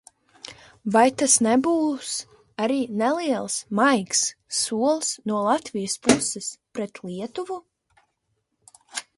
"Vai 0.93 1.03
tas 1.21 1.33
nebūs 1.47 2.13
arī 2.65 2.77
neliels 3.01 3.57
"maigs" 3.81 4.23
solis 4.63 5.13
no 5.33 5.45
Latvijas 5.49 5.99
puses 6.09 6.51
pret 6.79 7.03
Lietuvu?" 7.11 7.63